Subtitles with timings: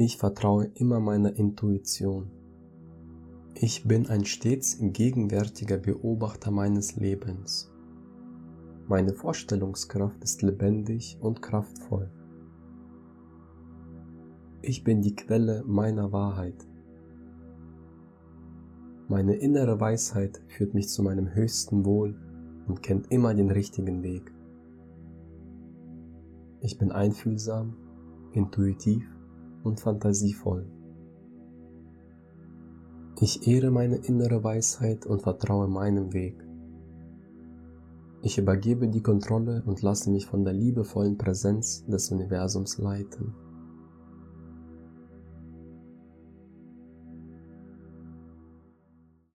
[0.00, 2.30] Ich vertraue immer meiner Intuition.
[3.56, 7.68] Ich bin ein stets gegenwärtiger Beobachter meines Lebens.
[8.86, 12.12] Meine Vorstellungskraft ist lebendig und kraftvoll.
[14.62, 16.64] Ich bin die Quelle meiner Wahrheit.
[19.08, 22.14] Meine innere Weisheit führt mich zu meinem höchsten Wohl
[22.68, 24.32] und kennt immer den richtigen Weg.
[26.60, 27.74] Ich bin einfühlsam,
[28.32, 29.17] intuitiv
[29.68, 30.66] und fantasievoll.
[33.20, 36.44] Ich ehre meine innere Weisheit und vertraue meinem Weg.
[38.22, 43.34] Ich übergebe die Kontrolle und lasse mich von der liebevollen Präsenz des Universums leiten.